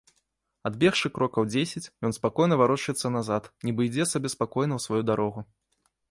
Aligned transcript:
Адбегшы 0.67 1.07
крокаў 1.17 1.43
дзесяць, 1.53 1.91
ён 2.07 2.15
спакойна 2.17 2.57
варочаецца 2.61 3.11
назад, 3.17 3.49
нібы 3.69 3.81
ідзе 3.89 4.07
сабе 4.13 4.33
спакойна 4.35 4.73
ў 4.79 4.85
сваю 4.87 5.03
дарогу. 5.11 5.45